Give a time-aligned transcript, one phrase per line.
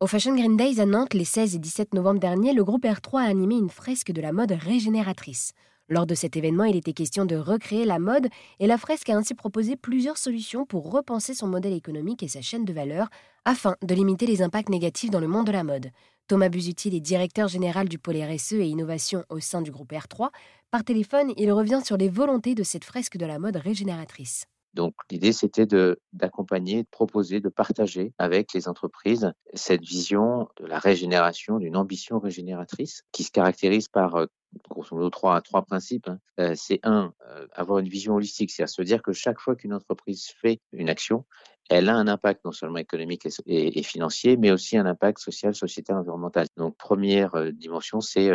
[0.00, 3.20] Au Fashion Green Days à Nantes, les 16 et 17 novembre dernier, le groupe R3
[3.20, 5.52] a animé une fresque de la mode régénératrice.
[5.88, 8.26] Lors de cet événement, il était question de recréer la mode
[8.58, 12.42] et la fresque a ainsi proposé plusieurs solutions pour repenser son modèle économique et sa
[12.42, 13.08] chaîne de valeur
[13.44, 15.90] afin de limiter les impacts négatifs dans le monde de la mode.
[16.26, 20.30] Thomas Busutil est directeur général du pôle RSE et innovation au sein du groupe R3.
[20.72, 24.46] Par téléphone, il revient sur les volontés de cette fresque de la mode régénératrice.
[24.74, 25.66] Donc l'idée, c'était
[26.12, 32.18] d'accompagner, de, proposer, de partager avec les entreprises cette vision de la régénération, d'une ambition
[32.18, 34.26] régénératrice qui se caractérise par euh,
[34.68, 36.08] grosso modo trois, trois principes.
[36.08, 36.18] Hein.
[36.40, 39.72] Euh, c'est un, euh, avoir une vision holistique, c'est-à-dire se dire que chaque fois qu'une
[39.72, 41.24] entreprise fait une action,
[41.70, 45.96] elle a un impact non seulement économique et, financier, mais aussi un impact social, sociétal,
[45.96, 46.46] environnemental.
[46.58, 48.30] Donc, première dimension, c'est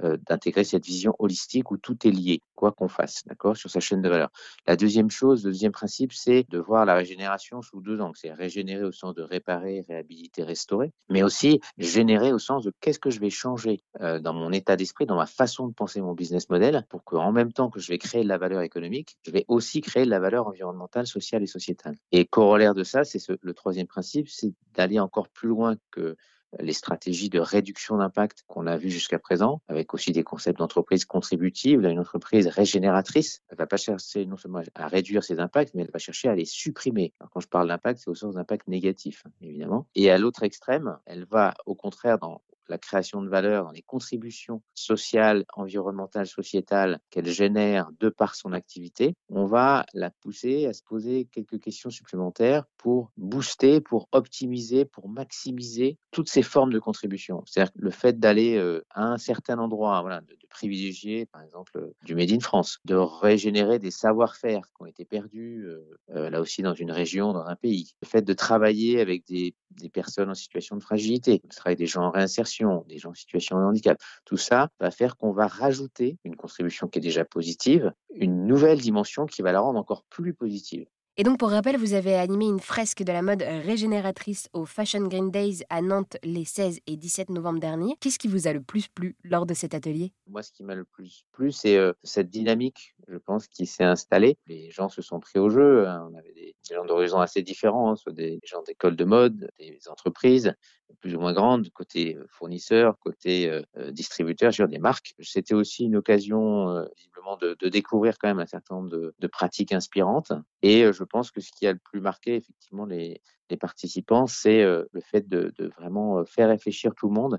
[0.00, 4.02] d'intégrer cette vision holistique où tout est lié, quoi qu'on fasse, d'accord, sur sa chaîne
[4.02, 4.30] de valeur.
[4.66, 8.16] La deuxième chose, le deuxième principe, c'est de voir la régénération sous deux angles.
[8.20, 12.98] C'est régénérer au sens de réparer, réhabiliter, restaurer, mais aussi générer au sens de qu'est-ce
[12.98, 16.50] que je vais changer dans mon état d'esprit, dans ma façon de penser mon business
[16.50, 19.44] model, pour qu'en même temps que je vais créer de la valeur économique, je vais
[19.46, 21.94] aussi créer de la valeur environnementale, sociale et sociétale.
[22.10, 26.16] Et corollaire de ça, c'est le troisième principe, c'est d'aller encore plus loin que
[26.58, 31.04] les stratégies de réduction d'impact qu'on a vues jusqu'à présent, avec aussi des concepts d'entreprise
[31.04, 31.84] contributive.
[31.84, 35.90] une entreprise régénératrice, elle va pas chercher non seulement à réduire ses impacts, mais elle
[35.90, 37.12] va chercher à les supprimer.
[37.32, 39.86] quand je parle d'impact, c'est au sens d'impact négatif, évidemment.
[39.94, 43.82] Et à l'autre extrême, elle va au contraire dans la création de valeur, dans les
[43.82, 50.72] contributions sociales, environnementales, sociétales qu'elle génère de par son activité, on va la pousser à
[50.72, 56.78] se poser quelques questions supplémentaires pour booster, pour optimiser, pour maximiser toutes ces formes de
[56.78, 57.42] contribution.
[57.46, 62.32] C'est-à-dire le fait d'aller euh, à un certain endroit, de, privilégier par exemple du Made
[62.32, 66.74] in France, de régénérer des savoir-faire qui ont été perdus euh, euh, là aussi dans
[66.74, 67.92] une région, dans un pays.
[68.02, 71.78] Le fait de travailler avec des, des personnes en situation de fragilité, de travailler avec
[71.78, 73.98] des gens en réinsertion, des gens en situation de handicap.
[74.24, 78.80] Tout ça va faire qu'on va rajouter une contribution qui est déjà positive, une nouvelle
[78.80, 80.86] dimension qui va la rendre encore plus positive.
[81.20, 85.00] Et donc, pour rappel, vous avez animé une fresque de la mode régénératrice au Fashion
[85.08, 87.96] Green Days à Nantes les 16 et 17 novembre dernier.
[87.98, 90.12] Qu'est-ce qui vous a le plus plu lors de cet atelier?
[90.28, 93.82] Moi, ce qui m'a le plus plu, c'est euh, cette dynamique, je pense, qui s'est
[93.82, 94.38] installée.
[94.46, 95.88] Les gens se sont pris au jeu.
[95.88, 96.08] Hein.
[96.08, 99.80] On avait des, gens d'horizons assez différents, hein, soit des gens d'écoles de mode, des
[99.90, 100.54] entreprises
[101.00, 105.14] plus ou moins grandes, côté fournisseurs, côté euh, distributeurs, je des marques.
[105.20, 110.32] C'était aussi une occasion, visiblement, de, découvrir quand même un certain nombre de, pratiques inspirantes.
[110.62, 113.20] Et je pense que ce qui a le plus marqué effectivement les
[113.60, 117.38] participants, c'est le fait de, vraiment faire réfléchir tout le monde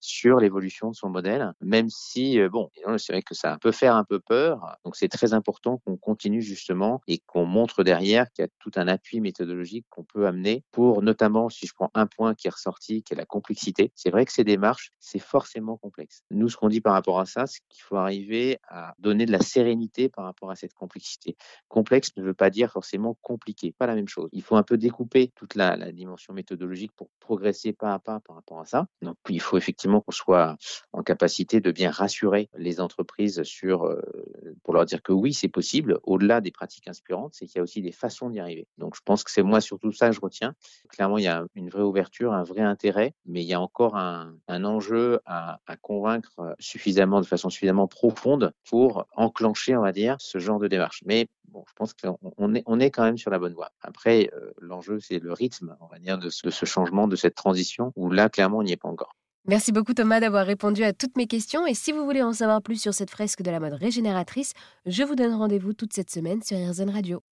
[0.00, 4.04] sur l'évolution de son modèle, même si, bon, c'est vrai que ça peut faire un
[4.04, 4.76] peu peur.
[4.84, 8.72] Donc, c'est très important qu'on continue justement et qu'on montre derrière qu'il y a tout
[8.76, 12.50] un appui méthodologique qu'on peut amener pour, notamment, si je prends un point qui est
[12.50, 13.92] ressorti, qui est la complexité.
[13.94, 16.22] C'est vrai que ces démarches, c'est forcément complexe.
[16.30, 19.32] Nous, ce qu'on dit par rapport à ça, c'est qu'il faut arriver à donner de
[19.32, 21.36] la sérénité par rapport à cette complexité.
[21.68, 24.28] Complexe ne veut pas dire forcément compliqué, pas la même chose.
[24.32, 28.36] Il faut un peu découper tout la, dimension méthodologique pour progresser pas à pas par
[28.36, 28.86] rapport à ça.
[29.02, 30.56] Donc, il faut effectivement qu'on soit
[30.92, 34.00] en capacité de bien rassurer les entreprises sur, euh,
[34.68, 35.98] pour leur dire que oui, c'est possible.
[36.02, 38.66] Au-delà des pratiques inspirantes, c'est qu'il y a aussi des façons d'y arriver.
[38.76, 40.52] Donc, je pense que c'est moi surtout ça que je retiens.
[40.90, 43.96] Clairement, il y a une vraie ouverture, un vrai intérêt, mais il y a encore
[43.96, 50.36] un, enjeu à, convaincre suffisamment, de façon suffisamment profonde pour enclencher, on va dire, ce
[50.36, 51.02] genre de démarche.
[51.06, 53.70] Mais bon, je pense qu'on est, on est quand même sur la bonne voie.
[53.80, 57.16] Après, euh, l'enjeu, c'est le rythme, on va dire, de ce, de ce changement, de
[57.16, 59.14] cette transition, où là, clairement, on n'y est pas encore.
[59.48, 62.60] Merci beaucoup Thomas d'avoir répondu à toutes mes questions et si vous voulez en savoir
[62.60, 64.52] plus sur cette fresque de la mode régénératrice,
[64.84, 67.22] je vous donne rendez-vous toute cette semaine sur RZN Radio.